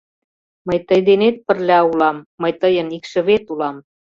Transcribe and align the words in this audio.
Мый 0.67 0.79
тый 0.87 0.99
денет 1.07 1.35
пырля 1.45 1.79
улам, 1.89 2.17
мый 2.41 2.51
тыйын 2.61 2.87
икшывет 2.97 3.43
улам. 3.53 3.75